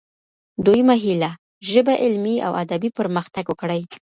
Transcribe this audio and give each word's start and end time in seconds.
دويمه 0.65 0.95
هيله: 1.03 1.31
ژبه 1.71 1.93
علمي 2.03 2.35
او 2.45 2.51
ادبي 2.63 2.89
پرمختګ 2.99 3.45
وکړي. 3.49 3.81